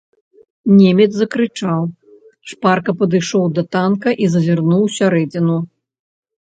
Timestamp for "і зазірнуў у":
4.25-4.93